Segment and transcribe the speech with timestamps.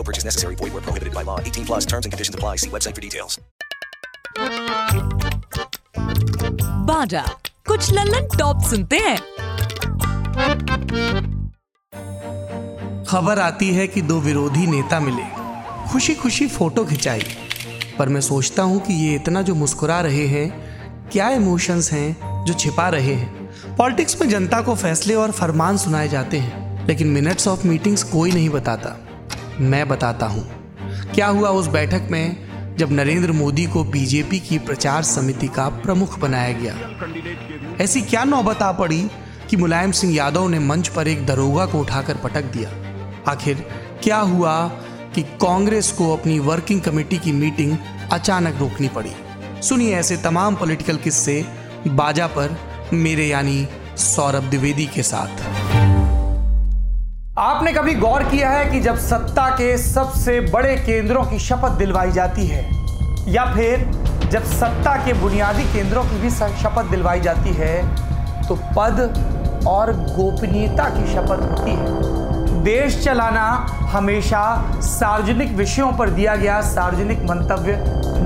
[0.00, 0.54] No purchase necessary.
[0.54, 1.38] Void where prohibited by law.
[1.40, 2.56] 18 plus terms and conditions apply.
[2.56, 3.38] See website for details.
[6.86, 7.22] बाजा
[7.68, 9.16] कुछ Lallan top सुनते हैं
[13.08, 15.24] खबर आती है कि दो विरोधी नेता मिले
[15.92, 17.22] खुशी खुशी फ़ोटो खिंचाई
[17.98, 20.48] पर मैं सोचता हूँ कि ये इतना जो मुस्कुरा रहे हैं
[21.12, 26.08] क्या इमोशंस हैं जो छिपा रहे हैं पॉलिटिक्स में जनता को फैसले और फरमान सुनाए
[26.08, 28.96] जाते हैं लेकिन मिनट्स ऑफ़ मीटिंग्स कोई नहीं बताता
[29.60, 30.50] मैं बताता हूँ।
[31.14, 36.18] क्या हुआ उस बैठक में जब नरेंद्र मोदी को बीजेपी की प्रचार समिति का प्रमुख
[36.18, 36.74] बनाया गया?
[37.80, 39.10] ऐसी क्या नौबत आ पड़ी
[39.50, 42.70] कि मुलायम सिंह यादव ने मंच पर एक दरोगा को उठाकर पटक दिया?
[43.30, 43.66] आखिर
[44.02, 44.68] क्या हुआ
[45.14, 47.76] कि कांग्रेस को अपनी वर्किंग कमेटी की मीटिंग
[48.12, 49.12] अचानक रोकनी पड़ी?
[49.62, 51.46] सुनिए ऐसे तमाम पॉलिटिकल किस्से
[51.88, 52.58] बाजा पर
[52.92, 55.59] मेरे यानी सौरभ द्विवेदी के साथ।
[57.40, 62.10] आपने कभी गौर किया है कि जब सत्ता के सबसे बड़े केंद्रों की शपथ दिलवाई
[62.12, 62.62] जाती है,
[63.28, 63.84] या फिर
[64.30, 67.78] जब सत्ता के बुनियादी केंद्रों की भी शपथ दिलवाई जाती है
[68.48, 73.46] तो पद और गोपनीयता की शपथ होती है। देश चलाना
[73.92, 74.44] हमेशा
[74.82, 77.82] सार्वजनिक विषयों पर दिया गया सार्वजनिक मंतव्य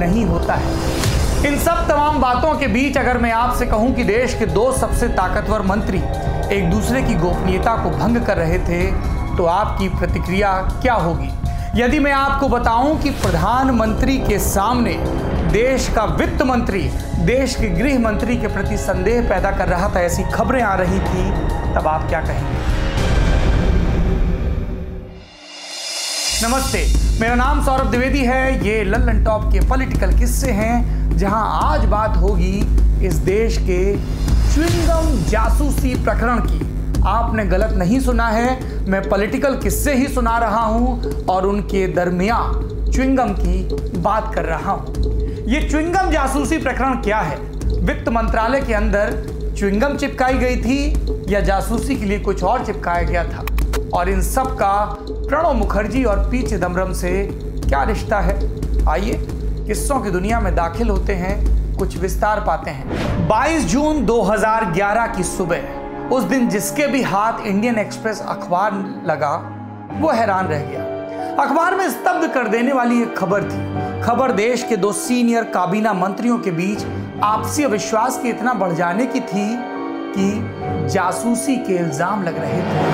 [0.00, 4.34] नहीं होता है। इन सब तमाम बातों के बीच अगर मैं आपसे कहूँ कि देश
[4.34, 6.02] के दो सबसे ताकतवर मंत्री
[6.46, 8.84] एक दूसरे की गोपनीयता को भंग कर रहे थे
[9.36, 10.52] तो आपकी प्रतिक्रिया
[10.82, 11.30] क्या होगी?
[11.74, 14.92] यदि मैं आपको बताऊँ कि प्रधानमंत्री के सामने
[15.52, 16.82] देश का वित्त मंत्री,
[17.24, 20.98] देश के गृह मंत्री के प्रति संदेह पैदा कर रहा था, ऐसी खबरें आ रही
[21.00, 21.30] थी,
[21.74, 22.54] तब आप क्या कहेंगे?
[26.42, 26.86] नमस्ते,
[27.20, 32.16] मेरा नाम सौरभ द्विवेदी है। ये लल्लन टॉप के पॉलिटिकल किस्से हैं, जहाँ आज बात
[32.16, 33.80] होगी इस देश के
[34.56, 40.60] च्विंगम जासूसी प्रकरण की। आपने गलत नहीं सुना है, मैं पॉलिटिकल किस्से ही सुना रहा
[40.60, 43.62] हूँ और उनके दरमियान च्विंगम की
[43.98, 44.94] बात कर रहा हूँ।
[45.48, 47.36] ये च्विंगम जासूसी प्रकरण क्या है?
[47.80, 49.12] वित्त मंत्रालय के अंदर
[49.58, 53.44] च्विंगम चिपकाई गई थी या जासूसी के लिए कुछ और चिपकाया गया था?
[53.94, 54.72] और इन सब का
[55.02, 57.28] प्रणव मुखर्जी और पी चिदम्बरम से
[57.68, 58.38] क्या रिश्ता है?
[58.88, 59.26] आइए,
[59.66, 65.22] किस्सों की दुनिया में दाखिल होते हैं। कुछ विस्तार पाते हैं। 22 जून 2011 की
[65.22, 68.72] सुबह, उस दिन जिसके भी हाथ इंडियन एक्सप्रेस अखबार
[69.06, 69.34] लगा,
[70.00, 70.84] वो हैरान रह गया।
[71.44, 75.92] अखबार में स्तब्ध कर देने वाली एक खबर थी। खबर देश के दो सीनियर काबीना
[75.92, 76.84] मंत्रियों के बीच
[77.22, 79.46] आपसी अविश्वास के इतना बढ़ जाने की थी
[80.16, 82.84] कि जासूसी के इल्ज़ाम लग रहे थे।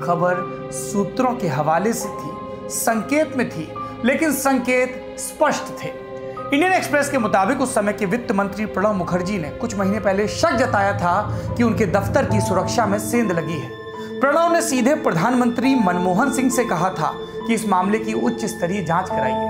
[0.00, 3.68] खबर सूत्रों के हवाले से थी, संकेत में थी,
[4.04, 6.05] लेकिन संकेत स्पष्ट थे।
[6.46, 10.28] इंडियन एक्सप्रेस के मुताबिक उस समय के वित्त मंत्री प्रणब मुखर्जी ने कुछ महीने पहले
[10.28, 13.70] शक जताया था कि उनके दफ्तर की सुरक्षा में सेंध लगी है।
[14.20, 17.12] प्रणव ने सीधे प्रधानमंत्री मनमोहन सिंह से कहा था
[17.46, 19.48] कि इस मामले की उच्च स्तरीय जाँच कराइए।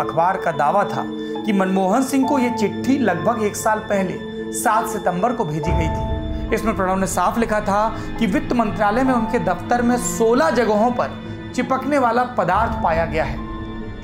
[0.00, 1.04] अखबार का दावा था
[1.42, 4.18] कि मनमोहन सिंह को यह चिट्ठी लगभग एक साल पहले
[4.52, 9.02] 7 सितंबर को भेजी गई थी। इसमें प्रणव ने साफ़ लिखा था कि वित्त मंत्रालय
[9.02, 11.22] में उनके दफ्तर में 16 जगहों पर
[11.56, 13.45] चिपकने वाला पदार्थ पाया गया है।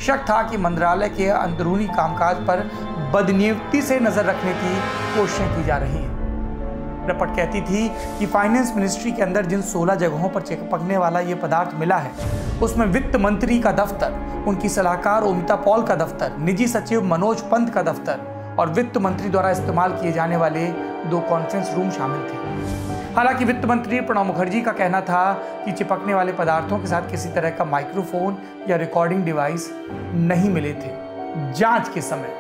[0.01, 2.71] शक था कि मंत्रालय के अंदरूनी कामकाज पर
[3.15, 4.75] बदनियुक्ति से नज़र रखने की
[5.17, 6.11] कोशिशें की जा रही हैं।
[7.07, 11.35] रिपोर्ट कहती थी कि फाइनेंस मिनिस्ट्री के अंदर जिन 16 जगहों पर चिपकने वाला ये
[11.35, 12.13] पदार्थ मिला है,
[12.63, 17.75] उसमें वित्त मंत्री का दफ्तर, उनकी सलाहकार ओमिता पॉल का दफ्तर, निजी सचिव मनोज पंत
[17.75, 20.67] का दफ्तर और वित्त मंत्री द्वारा इस्तेमाल किए जाने वाले
[21.11, 22.82] दो कॉन्फ्रेंस रूम शामिल थे।
[23.17, 25.33] हालाँकि वित्त मंत्री प्रणब मुखर्जी का कहना था
[25.65, 28.37] कि चिपकने वाले पदार्थों के साथ किसी तरह का माइक्रोफोन
[28.69, 29.69] या रिकॉर्डिंग डिवाइस
[30.15, 30.93] नहीं मिले थे।
[31.53, 32.33] जाँच के समय।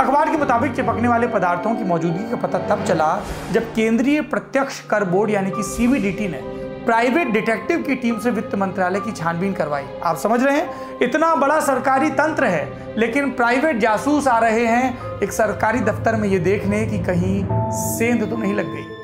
[0.00, 3.20] अखबार के मुताबिक चिपकने वाले पदार्थों की मौजूदगी का पता तब चला
[3.52, 6.42] जब केंद्रीय प्रत्यक्ष कर बोर्ड यानी कि सीबीडीटी ने
[6.86, 10.98] प्राइवेट डिटेक्टिव की टीम से वित्त मंत्रालय की छानबीन करवाई। आप समझ रहे हैं?
[11.02, 16.28] इतना बड़ा सरकारी तंत्र है, लेकिन प्राइवेट जासूस आ रहे हैं। एक सरकारी दफ्तर में
[16.28, 17.42] ये देखने कि कहीं
[17.88, 18.97] सेंध तो नहीं लग गई।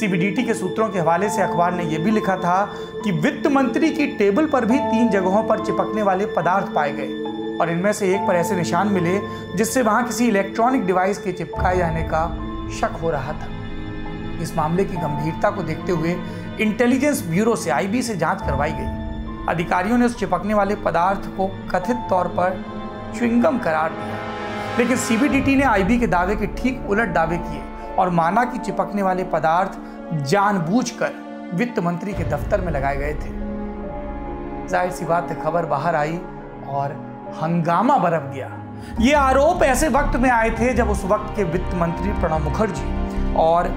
[0.00, 2.74] सीबीडीटी के सूत्रों के हवाले से अखबार ने यह भी लिखा था
[3.04, 7.56] कि वित्त मंत्री की टेबल पर भी तीन जगहों पर चिपकने वाले पदार्थ पाए गए
[7.58, 9.18] और इनमें से एक पर ऐसे निशान मिले
[9.56, 12.26] जिससे वहाँ किसी इलेक्ट्रॉनिक डिवाइस के चिपकाए जाने का
[12.80, 13.48] शक हो रहा था।
[14.42, 16.16] इस मामले की गंभीरता को देखते हुए
[16.60, 21.46] इंटेलिजेंस ब्यूरो से आईबी से जाँच करवाई गई। अधिकारियों ने उस चिपकने वाले पदार्थ को
[21.70, 22.64] कथित तौर पर
[23.18, 28.10] च्विंगम करार दिया। लेकिन सीबीडीटी ने आईबी के दावे के ठीक उलट दावे किए और
[28.10, 29.78] माना कि चिपकने वाले पदार्थ
[30.14, 33.36] जानबूझकर वित्त मंत्री के दफ्तर में लगाए गए थे।
[34.68, 36.18] ज़ाहिर सी बात है, खबर बाहर आई
[36.68, 36.92] और
[37.42, 38.50] हंगामा बरप गया।
[39.00, 43.34] ये आरोप ऐसे वक्त में आए थे जब उस वक्त के वित्त मंत्री प्रणब मुखर्जी
[43.36, 43.68] और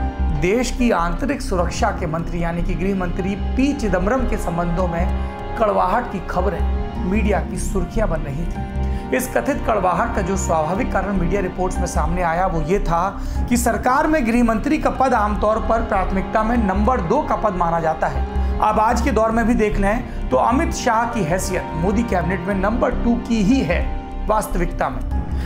[0.42, 5.58] देश की आंतरिक सुरक्षा के मंत्री, यानी कि गृह मंत्री पी चिदम्बरम के संबंधों में
[5.58, 6.62] कड़वाहट की खबरें
[7.06, 8.71] मीडिया की सुर्खियाँ बन रही थी।
[9.16, 13.22] इस कथित कड़वाहट का जो स्वाभाविक कारण मीडिया रिपोर्ट्स में सामने आया, वो ये था
[13.50, 17.56] कि सरकार में गृह मंत्री का पद आमतौर पर प्राथमिकता में नंबर दो का पद
[17.56, 18.24] माना जाता है।
[18.60, 22.48] अब आज के दौर में भी देख लें तो अमित शाह की हैसियत मोदी कैबिनेट
[22.48, 23.82] में नंबर टू की ही है
[24.28, 25.02] वास्तविकता में।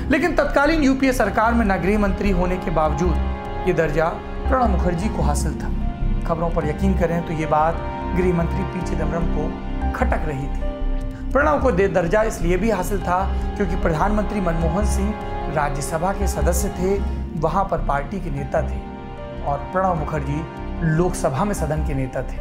[0.10, 4.06] लेकिन तत्कालीन यूपीए सरकार में न गृह मंत्री होने के बावजूद ये दर्जा
[4.48, 5.70] प्रणब मुखर्जी को हासिल था।
[6.28, 7.82] खबरों पर यकीन करें तो ये बात
[8.18, 10.74] गृह मंत्री पी चिदम्बरम को खटक रही थी।
[11.36, 13.18] प्रणव को दे दर्जा इसलिए भी हासिल था
[13.56, 16.98] क्योंकि प्रधानमंत्री मनमोहन सिंह राज्यसभा के सदस्य थे,
[17.40, 18.78] वहाँ पर पार्टी के नेता थे
[19.44, 20.38] और प्रणव मुखर्जी
[20.88, 22.38] लोकसभा में सदन के नेता थे।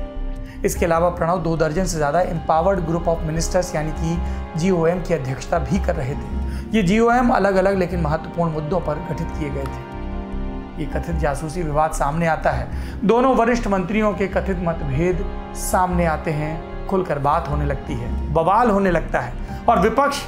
[0.67, 5.15] इसके अलावा प्रणव दो दर्जन से ज़्यादा एम्पावर्ड ग्रुप ऑफ़ मिनिस्टर्स यानी कि जीओएम की
[5.15, 9.51] अध्यक्षता भी कर रहे थे। ये जीओएम अलग अलग लेकिन महत्वपूर्ण मुद्दों पर गठित किए
[9.51, 12.69] गए थे। ये कथित जासूसी विवाद सामने आता है।
[13.05, 15.25] दोनों वरिष्ठ मंत्रियों के कथित मतभेद
[15.63, 19.33] सामने आते हैं। खुलकर बात होने लगती है, बवाल होने लगता है
[19.69, 20.23] और विपक्ष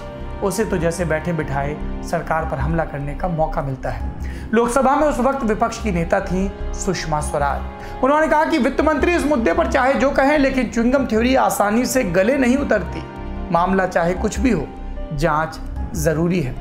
[0.44, 1.76] उसे तो जैसे बैठे बिठाए
[2.08, 4.10] सरकार पर हमला करने का मौका मिलता है।
[4.54, 9.14] लोकसभा में उस वक्त विपक्ष की नेता थी सुषमा स्वराज। उन्होंने कहा कि वित्त मंत्री
[9.14, 13.02] इस मुद्दे पर चाहे जो कहें, लेकिन च्विंगम थ्योरी आसानी से गले नहीं उतरती।
[13.52, 14.66] मामला चाहे कुछ भी हो,
[15.12, 15.58] जाँच
[15.96, 16.54] ज़रूरी है।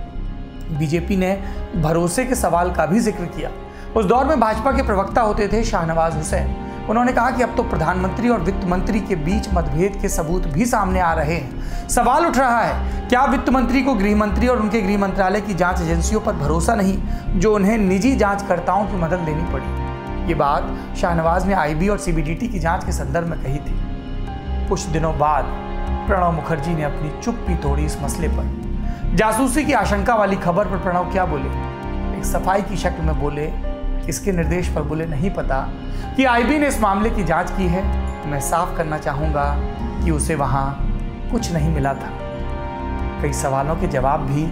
[0.80, 1.34] बीजेपी ने
[1.76, 3.50] भरोसे के सवाल का भी ज़िक्र किया।
[3.96, 6.56] उस दौर में भाजपा के प्रवक्ता होते थे शाहनवाज हुसैन।
[6.90, 10.66] उन्होंने कहा कि अब तो प्रधानमंत्री और वित्त मंत्री के बीच मतभेद के सबूत भी
[10.66, 14.60] सामने आ रहे हैं। सवाल उठ रहा है, क्या वित्त मंत्री को गृह मंत्री और
[14.60, 16.98] उनके गृह मंत्रालय की जाँच एजेंसियों पर भरोसा नहीं,
[17.40, 20.28] जो उन्हें निजी जांचकर्ताओं की मदद लेनी पड़ी?
[20.28, 24.82] ये बात शाहनवाज ने आईबी और सीबीडीटी की जाँच के संदर्भ में कही थी। कुछ
[24.82, 25.46] दिनों बाद
[26.08, 30.78] प्रणव मुखर्जी ने अपनी चुप्पी तोड़ी इस मसले पर। जासूसी की आशंका वाली खबर पर
[30.78, 31.50] प्रणव क्या बोले?
[32.18, 33.46] एक सफ़ाई की शक्ल में बोले
[34.10, 35.60] इसके निर्देश पर बोले, नहीं पता
[36.16, 37.84] कि आईबी ने इस मामले की जाँच की है।
[38.28, 39.46] मैं साफ़ करना चाहूँगा
[40.04, 40.78] कि उसे वहाँ
[41.32, 42.10] कुछ नहीं मिला था।
[43.22, 44.44] कई सवालों के जवाब भी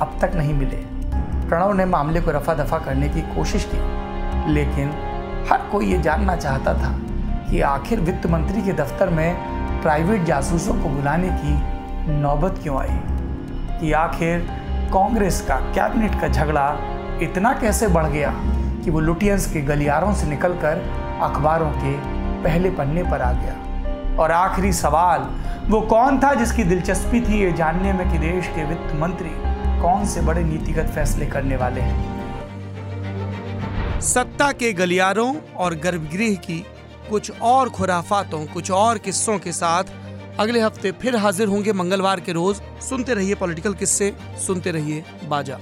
[0.00, 0.76] अब तक नहीं मिले।
[1.48, 3.78] प्रणव ने मामले को रफा दफ़ा करने की कोशिश की,
[4.52, 4.90] लेकिन
[5.50, 6.98] हर कोई ये जानना चाहता था
[7.50, 9.34] कि आखिर वित्त मंत्री के दफ्तर में
[9.82, 13.00] प्राइवेट जासूसों को बुलाने की नौबत क्यों आई?
[13.80, 14.46] कि आखिर
[14.92, 16.76] कांग्रेस का कैबिनेट का झगड़ा
[17.22, 18.30] इतना कैसे बढ़ गया?
[18.84, 20.82] कि वो लुटियंस के गलियारों से निकलकर
[21.22, 21.92] अखबारों के
[22.44, 25.20] पहले पन्ने पर आ गया। और आखिरी सवाल,
[25.70, 29.30] वो कौन था जिसकी दिलचस्पी थी ये जानने में कि देश के वित्त मंत्री
[29.82, 32.16] कौन से बड़े नीतिगत फैसले करने वाले हैं?
[34.00, 36.64] सत्ता के गलियारों और गर्भगृह की
[37.10, 39.84] कुछ और खुराफातों, कुछ और किस्सों के साथ
[40.38, 44.12] अगले हफ़्ते फिर हाजिर होंगे मंगलवार के रोज। सुनते रहिए पॉलिटिकल किस्से,
[44.46, 45.58] सुनते रहिए बाजा।